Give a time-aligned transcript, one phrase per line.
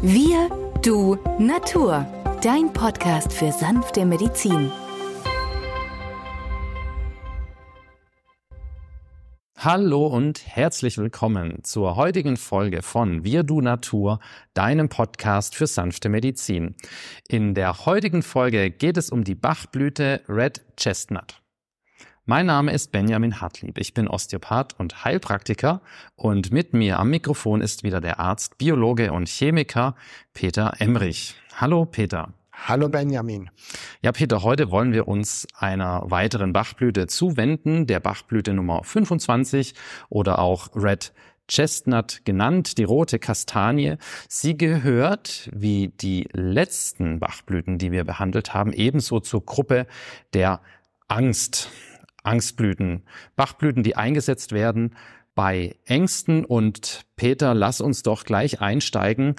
[0.00, 0.48] Wir,
[0.84, 2.06] du, Natur.
[2.40, 4.70] Dein Podcast für sanfte Medizin.
[9.56, 14.20] Hallo und herzlich willkommen zur heutigen Folge von Wir du Natur,
[14.54, 16.76] deinem Podcast für sanfte Medizin.
[17.28, 21.42] In der heutigen Folge geht es um die Bachblüte Red Chestnut.
[22.30, 23.78] Mein Name ist Benjamin Hartlieb.
[23.78, 25.80] Ich bin Osteopath und Heilpraktiker
[26.14, 29.96] und mit mir am Mikrofon ist wieder der Arzt, Biologe und Chemiker
[30.34, 31.36] Peter Emrich.
[31.56, 32.34] Hallo Peter.
[32.52, 33.48] Hallo Benjamin.
[34.02, 39.72] Ja, Peter, heute wollen wir uns einer weiteren Bachblüte zuwenden, der Bachblüte Nummer 25
[40.10, 41.14] oder auch Red
[41.50, 43.96] Chestnut genannt, die rote Kastanie.
[44.28, 49.86] Sie gehört, wie die letzten Bachblüten, die wir behandelt haben, ebenso zur Gruppe
[50.34, 50.60] der
[51.06, 51.70] Angst.
[52.28, 53.04] Angstblüten,
[53.36, 54.94] Bachblüten, die eingesetzt werden
[55.34, 56.44] bei Ängsten.
[56.44, 59.36] Und Peter, lass uns doch gleich einsteigen.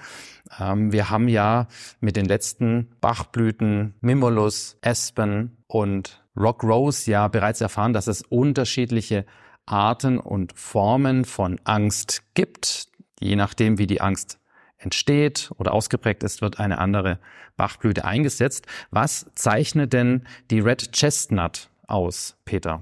[0.60, 1.68] Ähm, wir haben ja
[2.00, 9.26] mit den letzten Bachblüten Mimulus, Aspen und Rock Rose ja bereits erfahren, dass es unterschiedliche
[9.68, 12.88] Arten und Formen von Angst gibt.
[13.20, 14.40] Je nachdem, wie die Angst
[14.80, 17.20] entsteht oder ausgeprägt ist, wird eine andere
[17.56, 18.66] Bachblüte eingesetzt.
[18.90, 22.82] Was zeichnet denn die Red Chestnut aus, Peter?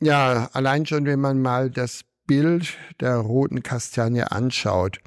[0.00, 4.98] Ja, allein schon, wenn man mal das Bild der roten Kastanie anschaut,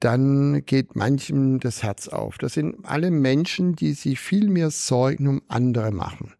[0.00, 2.38] dann geht manchem das Herz auf.
[2.38, 6.32] Das sind alle Menschen, die sich viel mehr Sorgen um andere machen.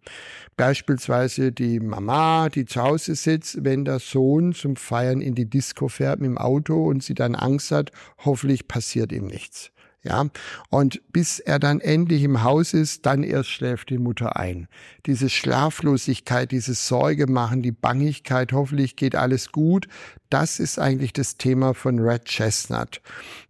[0.56, 5.88] Beispielsweise die Mama, die zu Hause sitzt, wenn der Sohn zum Feiern in die Disco
[5.88, 7.92] fährt mit dem Auto und sie dann Angst hat,
[8.24, 9.72] hoffentlich passiert ihm nichts.
[10.02, 10.28] Ja,
[10.70, 14.66] und bis er dann endlich im Haus ist, dann erst schläft die Mutter ein.
[15.04, 19.88] Diese Schlaflosigkeit, dieses Sorge machen, die Bangigkeit, hoffentlich geht alles gut,
[20.30, 23.02] das ist eigentlich das Thema von Red Chestnut.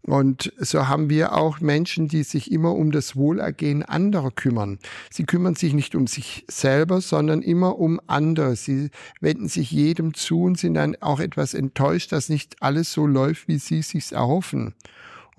[0.02, 4.80] Und so haben wir auch Menschen, die sich immer um das Wohlergehen anderer kümmern.
[5.08, 8.56] Sie kümmern sich nicht um sich selber, sondern immer um andere.
[8.56, 8.90] Sie
[9.20, 13.46] wenden sich jedem zu und sind dann auch etwas enttäuscht, dass nicht alles so läuft,
[13.46, 14.74] wie sie sich erhoffen.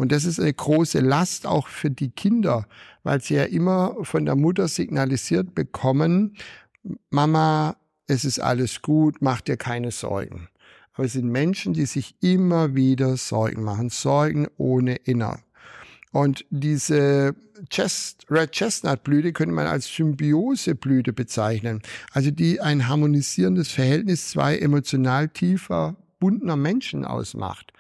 [0.01, 2.66] Und das ist eine große Last auch für die Kinder,
[3.03, 6.38] weil sie ja immer von der Mutter signalisiert bekommen,
[7.12, 7.75] Mama,
[8.07, 10.47] es ist alles gut, mach dir keine Sorgen.
[10.94, 15.41] Aber es sind Menschen, die sich immer wieder Sorgen machen, Sorgen ohne Inner.
[16.12, 17.35] Und diese
[17.69, 21.83] Chest, Red Chestnut Blüte könnte man als Symbioseblüte bezeichnen.
[22.12, 27.72] Also die ein harmonisierendes Verhältnis zwei emotional tiefer bundener Menschen ausmacht.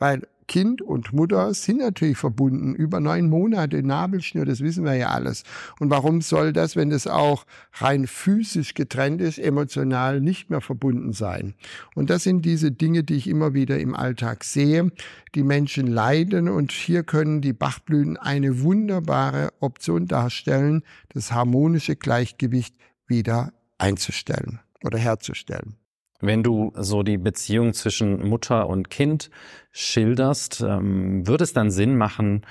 [0.00, 2.74] Weil Kind und Mutter sind natürlich verbunden.
[2.74, 5.44] Über neun Monate Nabelschnur, das wissen wir ja alles.
[5.78, 7.44] Und warum soll das, wenn das auch
[7.74, 11.54] rein physisch getrennt ist, emotional nicht mehr verbunden sein?
[11.94, 14.90] Und das sind diese Dinge, die ich immer wieder im Alltag sehe.
[15.34, 22.74] Die Menschen leiden und hier können die Bachblüten eine wunderbare Option darstellen, das harmonische Gleichgewicht
[23.06, 25.76] wieder einzustellen oder herzustellen.
[26.20, 29.30] Wenn du so die Beziehung zwischen Mutter und Kind
[29.70, 32.44] schilderst, ähm, würde es dann Sinn machen,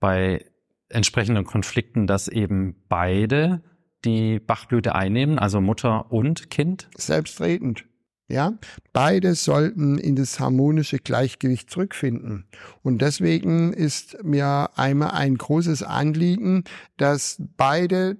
[0.00, 0.44] bei
[0.88, 3.62] entsprechenden Konflikten, dass eben beide
[4.04, 6.88] die Bachblüte einnehmen, also Mutter und Kind?
[6.96, 7.84] Selbstredend.
[8.26, 8.54] Ja,
[8.94, 12.46] beide sollten in das harmonische Gleichgewicht zurückfinden.
[12.82, 16.64] Und deswegen ist mir einmal ein großes Anliegen,
[16.96, 18.16] dass beide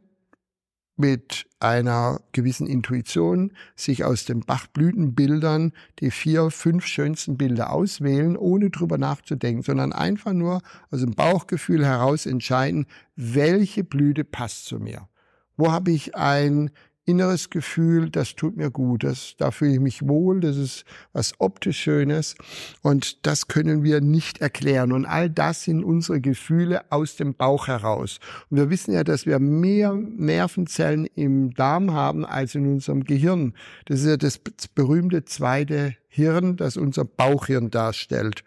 [0.97, 8.71] mit einer gewissen Intuition sich aus den Bachblütenbildern die vier, fünf schönsten Bilder auswählen, ohne
[8.71, 10.61] drüber nachzudenken, sondern einfach nur
[10.91, 15.09] aus dem Bauchgefühl heraus entscheiden, welche Blüte passt zu mir.
[15.57, 16.71] Wo habe ich ein
[17.07, 21.35] inneres Gefühl, das tut mir gut, das, da fühle ich mich wohl, das ist was
[21.39, 22.35] optisch Schönes
[22.83, 24.93] und das können wir nicht erklären.
[24.93, 28.21] Und all das sind unsere Gefühle aus dem Bauch heraus.
[28.51, 33.55] Und wir wissen ja, dass wir mehr Nervenzellen im Darm haben als in unserem Gehirn.
[33.85, 34.39] Das ist ja das
[34.75, 38.45] berühmte zweite Hirn, das unser Bauchhirn darstellt.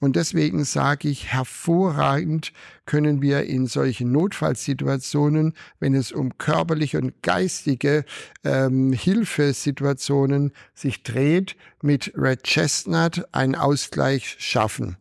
[0.00, 2.54] Und deswegen sage ich, hervorragend
[2.86, 8.06] können wir in solchen Notfallsituationen, wenn es um körperliche und geistige
[8.42, 14.96] ähm, Hilfesituationen sich dreht, mit Red Chestnut einen Ausgleich schaffen.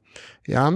[0.46, 0.74] Ja,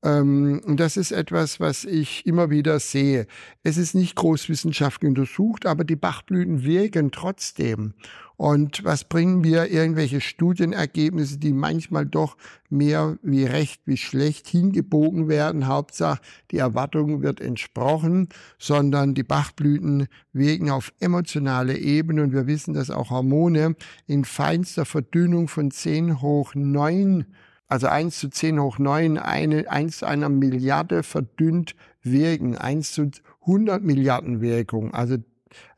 [0.00, 3.26] und das ist etwas, was ich immer wieder sehe.
[3.64, 7.94] Es ist nicht großwissenschaftlich untersucht, aber die Bachblüten wirken trotzdem.
[8.36, 9.72] Und was bringen wir?
[9.72, 12.36] Irgendwelche Studienergebnisse, die manchmal doch
[12.70, 15.66] mehr wie recht wie schlecht hingebogen werden.
[15.66, 16.20] Hauptsache,
[16.52, 22.90] die Erwartung wird entsprochen, sondern die Bachblüten wirken auf emotionale Ebene und wir wissen, dass
[22.90, 23.74] auch Hormone
[24.06, 27.26] in feinster Verdünnung von 10 hoch 9
[27.68, 33.10] also 1 zu 10 hoch 9, eine, 1 zu einer Milliarde verdünnt wirken, 1 zu
[33.42, 35.16] 100 Milliarden Wirkung, also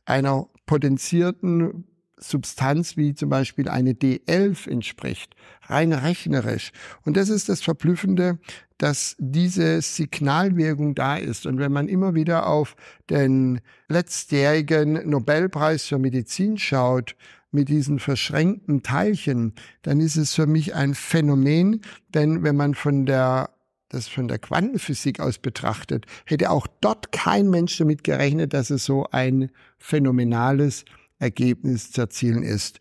[0.05, 1.85] einer potenzierten
[2.17, 6.73] Substanz wie zum Beispiel eine D11 entspricht, rein rechnerisch.
[7.05, 8.39] Und das ist das Verblüffende,
[8.79, 11.47] dass diese Signalwirkung da ist.
[11.47, 12.77] Und wenn man immer wieder auf
[13.09, 17.17] den letztjährigen Nobelpreis für Medizin schaut,
[17.51, 23.07] mit diesen verschränkten Teilchen, dann ist es für mich ein Phänomen, denn wenn man von
[23.07, 23.51] der
[23.91, 28.85] das von der Quantenphysik aus betrachtet, hätte auch dort kein Mensch damit gerechnet, dass es
[28.85, 30.85] so ein phänomenales
[31.19, 32.79] Ergebnis zu erzielen ist.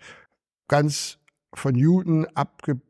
[0.68, 1.18] Ganz
[1.54, 2.84] von Newton abgelehnt,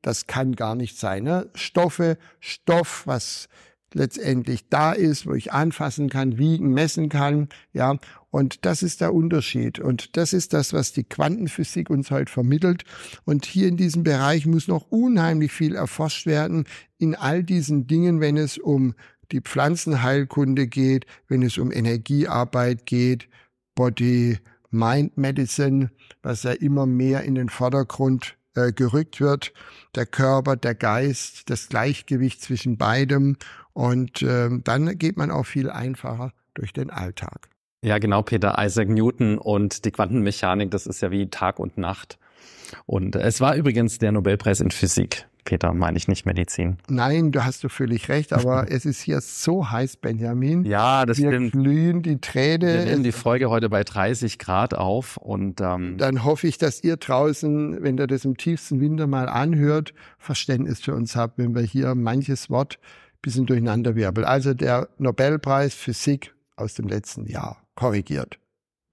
[0.00, 1.24] das kann gar nicht sein.
[1.24, 1.50] Ne?
[1.54, 3.48] Stoffe, Stoff, was
[3.92, 7.96] letztendlich da ist, wo ich anfassen kann, wiegen, messen kann, ja.
[8.34, 9.78] Und das ist der Unterschied.
[9.78, 12.82] Und das ist das, was die Quantenphysik uns heute vermittelt.
[13.24, 16.64] Und hier in diesem Bereich muss noch unheimlich viel erforscht werden
[16.98, 18.96] in all diesen Dingen, wenn es um
[19.30, 23.28] die Pflanzenheilkunde geht, wenn es um Energiearbeit geht,
[23.76, 25.92] Body Mind Medicine,
[26.24, 29.52] was ja immer mehr in den Vordergrund äh, gerückt wird,
[29.94, 33.36] der Körper, der Geist, das Gleichgewicht zwischen beidem
[33.74, 37.53] und äh, dann geht man auch viel einfacher durch den Alltag.
[37.84, 38.56] Ja, genau, Peter.
[38.58, 42.18] Isaac Newton und die Quantenmechanik, das ist ja wie Tag und Nacht.
[42.86, 45.26] Und es war übrigens der Nobelpreis in Physik.
[45.44, 46.78] Peter, meine ich nicht Medizin.
[46.88, 50.64] Nein, du hast du völlig recht, aber es ist hier so heiß, Benjamin.
[50.64, 51.52] Ja, das Wir stimmt.
[51.52, 52.78] glühen die Träne.
[52.78, 56.82] Wir nehmen die Folge heute bei 30 Grad auf und ähm, Dann hoffe ich, dass
[56.82, 61.54] ihr draußen, wenn ihr das im tiefsten Winter mal anhört, Verständnis für uns habt, wenn
[61.54, 62.78] wir hier manches Wort
[63.20, 64.26] bisschen durcheinander wirbeln.
[64.26, 68.38] Also der Nobelpreis Physik aus dem letzten Jahr korrigiert.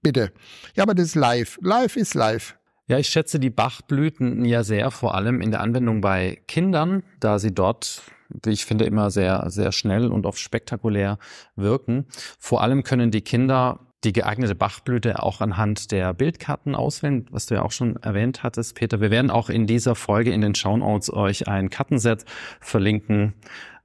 [0.02, 0.32] Bitte.
[0.74, 1.58] Ja, aber das ist live.
[1.62, 2.56] Live ist live.
[2.88, 7.38] Ja, ich schätze die Bachblüten ja sehr, vor allem in der Anwendung bei Kindern, da
[7.38, 8.02] sie dort,
[8.44, 11.18] wie ich finde, immer sehr, sehr schnell und oft spektakulär
[11.54, 12.06] wirken.
[12.38, 17.54] Vor allem können die Kinder die geeignete Bachblüte auch anhand der Bildkarten auswählen, was du
[17.54, 19.00] ja auch schon erwähnt hattest, Peter.
[19.00, 22.24] Wir werden auch in dieser Folge in den Show Notes euch ein Kartenset
[22.60, 23.34] verlinken,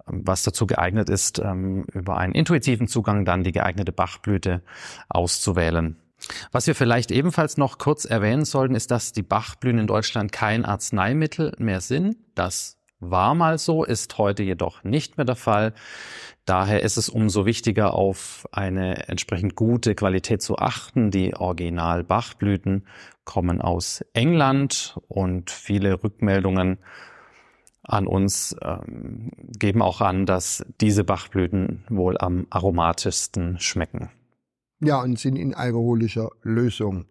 [0.07, 4.61] was dazu geeignet ist, ähm, über einen intuitiven Zugang dann die geeignete Bachblüte
[5.09, 5.97] auszuwählen.
[6.51, 10.65] Was wir vielleicht ebenfalls noch kurz erwähnen sollten, ist, dass die Bachblüten in Deutschland kein
[10.65, 12.17] Arzneimittel mehr sind.
[12.33, 15.73] Das war mal so, ist heute jedoch nicht mehr der Fall.
[16.45, 21.11] Daher ist es umso wichtiger, auf eine entsprechend gute Qualität zu achten.
[21.11, 22.87] Die Original-Bachblüten
[23.25, 26.79] kommen aus England und viele Rückmeldungen
[27.87, 34.09] an uns ähm, geben auch an, dass diese Bachblüten wohl am aromatischsten schmecken.
[34.79, 37.05] Ja, und sind in alkoholischer Lösung.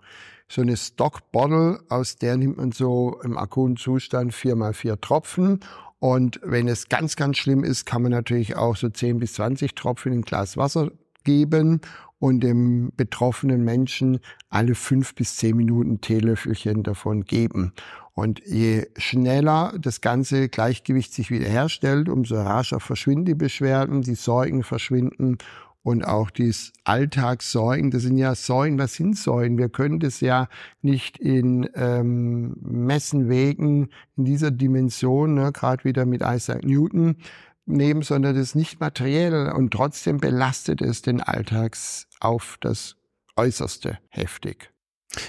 [0.48, 5.00] So eine Stock Bottle, aus der nimmt man so im akuten Zustand vier mal vier
[5.00, 5.60] Tropfen.
[5.98, 9.74] Und wenn es ganz, ganz schlimm ist, kann man natürlich auch so 10 bis 20
[9.74, 10.92] Tropfen in ein Glas Wasser
[11.24, 11.80] geben
[12.18, 17.72] und dem betroffenen Menschen alle fünf bis zehn Minuten Teelöffelchen davon geben.
[18.16, 24.62] Und je schneller das ganze Gleichgewicht sich wiederherstellt, umso rascher verschwinden die Beschwerden, die Sorgen
[24.62, 25.36] verschwinden
[25.82, 29.58] und auch dieses Alltagssäugen, das sind ja Säugen, was sind Säugen?
[29.58, 30.48] Wir können das ja
[30.80, 37.18] nicht in ähm, Messen wegen in dieser Dimension, ne, gerade wieder mit Isaac Newton
[37.66, 42.96] nehmen, sondern das ist nicht materiell und trotzdem belastet es den Alltags auf das
[43.36, 44.72] Äußerste heftig.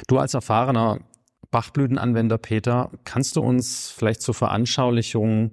[0.08, 1.00] Du als erfahrener
[1.52, 5.52] Bachblütenanwender Peter, kannst du uns vielleicht zur Veranschaulichung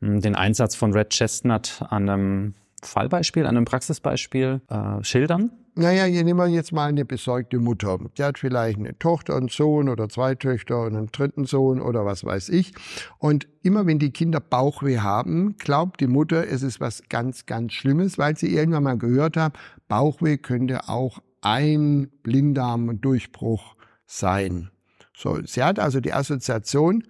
[0.00, 5.50] hm, den Einsatz von Red Chestnut an einem Fallbeispiel, an einem Praxisbeispiel äh, schildern?
[5.78, 7.98] Naja, hier nehmen wir jetzt mal eine besorgte Mutter.
[8.16, 12.06] Die hat vielleicht eine Tochter, einen Sohn oder zwei Töchter und einen dritten Sohn oder
[12.06, 12.72] was weiß ich.
[13.18, 17.74] Und immer wenn die Kinder Bauchweh haben, glaubt die Mutter, es ist was ganz, ganz
[17.74, 23.76] Schlimmes, weil sie irgendwann mal gehört hat, Bauchweh könnte auch ein Blinddarmdurchbruch
[24.06, 24.70] sein.
[25.16, 27.02] So, sie hat also die Assoziation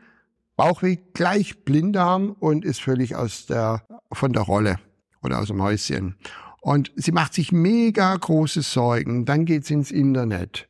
[0.57, 3.83] Bauchweh gleich Blinddarm und ist völlig aus der,
[4.13, 4.79] von der Rolle
[5.23, 6.17] oder aus dem Häuschen.
[6.61, 9.25] Und sie macht sich mega große Sorgen.
[9.25, 10.69] Dann geht sie ins Internet.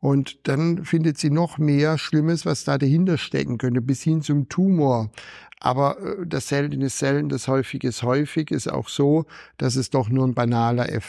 [0.00, 4.48] Und dann findet sie noch mehr Schlimmes, was da dahinter stecken könnte, bis hin zum
[4.48, 5.10] Tumor.
[5.60, 9.26] Aber äh, das Seltene ist selten, das Häufige ist häufig, ist auch so,
[9.58, 11.00] dass es doch nur ein banaler äh,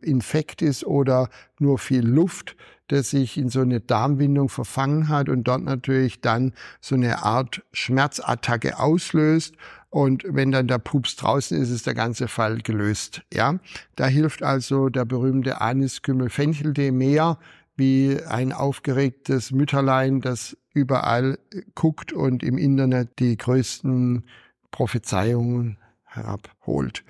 [0.00, 2.56] Infekt ist oder nur viel Luft,
[2.88, 7.62] das sich in so eine Darmwindung verfangen hat und dort natürlich dann so eine Art
[7.72, 9.54] Schmerzattacke auslöst.
[9.90, 13.22] Und wenn dann der Pups draußen ist, ist der ganze Fall gelöst.
[13.32, 13.58] Ja,
[13.96, 17.38] da hilft also der berühmte Aniskümmel Fencheltee mehr
[17.78, 21.38] wie ein aufgeregtes Mütterlein, das überall
[21.74, 24.24] guckt und im Internet die größten
[24.70, 27.04] Prophezeiungen herabholt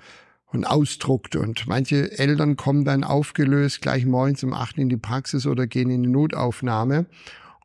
[0.51, 1.35] und ausdruckt.
[1.35, 5.89] Und manche Eltern kommen dann aufgelöst gleich morgens um acht in die Praxis oder gehen
[5.89, 7.05] in die Notaufnahme.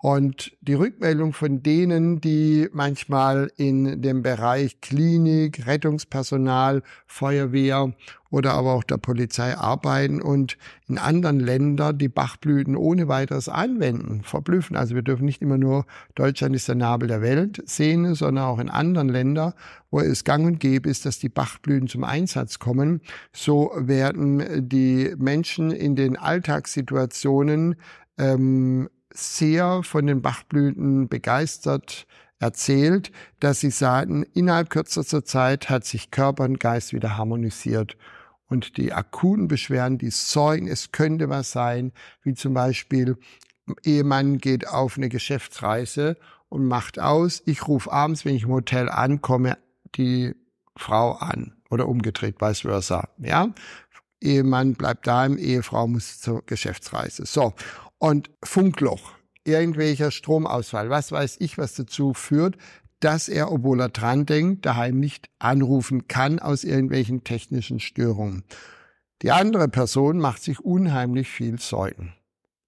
[0.05, 7.91] Und die Rückmeldung von denen, die manchmal in dem Bereich Klinik, Rettungspersonal, Feuerwehr
[8.29, 10.59] oder aber auch der Polizei arbeiten und
[10.89, 14.77] in anderen Ländern die Bachblüten ohne weiteres anwenden, verblüffen.
[14.77, 18.59] Also wir dürfen nicht immer nur Deutschland ist der Nabel der Welt sehen, sondern auch
[18.59, 19.55] in anderen Ländern,
[19.91, 23.01] wo es gang und gäbe ist, dass die Bachblüten zum Einsatz kommen.
[23.33, 27.77] So werden die Menschen in den Alltagssituationen
[28.19, 32.07] ähm, sehr von den Bachblüten begeistert
[32.39, 37.97] erzählt, dass sie sagten, innerhalb kürzester Zeit hat sich Körper und Geist wieder harmonisiert.
[38.47, 41.93] Und die akuten Beschwerden, die Sorgen, es könnte was sein,
[42.23, 43.17] wie zum Beispiel,
[43.83, 46.19] Ehemann geht auf eine Geschäftsreise
[46.51, 49.57] und macht aus, ich rufe abends, wenn ich im Hotel ankomme,
[49.95, 50.35] die
[50.77, 53.09] Frau an oder umgedreht, vice versa.
[53.19, 53.55] Ja,
[54.21, 57.27] Ehemann bleibt daheim, Ehefrau muss zur Geschäftsreise.
[57.27, 57.55] So.
[58.05, 59.13] Und Funkloch,
[59.45, 62.59] irgendwelcher Stromausfall, was weiß ich, was dazu führt,
[63.01, 68.45] dass er, obwohl er dran denkt, daheim nicht anrufen kann aus irgendwelchen technischen Störungen.
[69.23, 72.13] Die andere Person macht sich unheimlich viel Sorgen.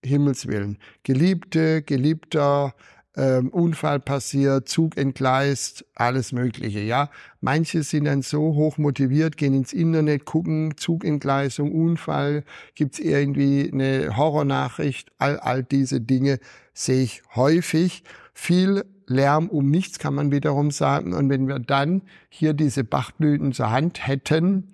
[0.02, 0.78] Himmelswillen.
[1.02, 2.74] Geliebte, Geliebter,
[3.16, 6.80] ähm, Unfall passiert, Zug entgleist, alles Mögliche.
[6.80, 12.44] Ja, manche sind dann so hoch motiviert, gehen ins Internet, gucken Zugentgleisung, Unfall,
[12.75, 16.38] gibt's irgendwie eine Horrornachricht, all all diese Dinge
[16.75, 18.04] sehe ich häufig.
[18.35, 21.14] Viel Lärm um nichts kann man wiederum sagen.
[21.14, 24.73] Und wenn wir dann hier diese Bachblüten zur Hand hätten,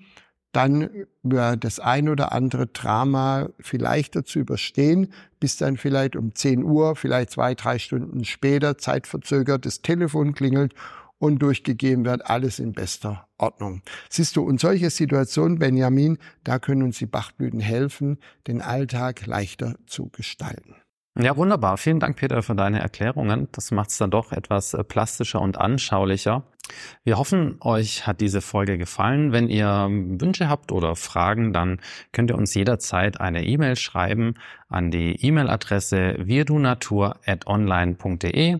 [0.52, 0.90] dann
[1.22, 6.94] wäre das ein oder andere Drama vielleicht zu überstehen, bis dann vielleicht um 10 Uhr,
[6.94, 10.74] vielleicht zwei, drei Stunden später, zeitverzögert, das Telefon klingelt
[11.18, 13.82] und durchgegeben wird, alles in bester Ordnung.
[14.10, 19.76] Siehst du, und solche Situationen, Benjamin, da können uns die Bachblüten helfen, den Alltag leichter
[19.86, 20.74] zu gestalten.
[21.18, 21.76] Ja, wunderbar.
[21.76, 23.48] Vielen Dank, Peter, für deine Erklärungen.
[23.52, 26.42] Das macht es dann doch etwas äh, plastischer und anschaulicher.
[27.04, 29.32] Wir hoffen, euch hat diese Folge gefallen.
[29.32, 31.80] Wenn ihr Wünsche habt oder Fragen, dann
[32.12, 34.34] könnt ihr uns jederzeit eine E-Mail schreiben
[34.68, 38.58] an die E-Mail-Adresse wirdunatur.online.de.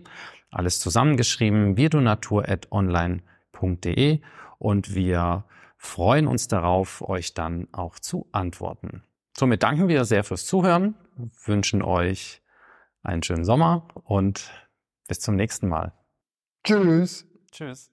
[0.50, 4.20] Alles zusammengeschrieben, wirdunatur.online.de.
[4.58, 5.44] Und wir
[5.78, 9.02] freuen uns darauf, euch dann auch zu antworten.
[9.36, 10.94] Somit danken wir sehr fürs Zuhören,
[11.44, 12.42] wünschen euch
[13.02, 14.50] einen schönen Sommer und
[15.08, 15.92] bis zum nächsten Mal.
[16.64, 17.26] Tschüss.
[17.50, 17.92] Tschüss.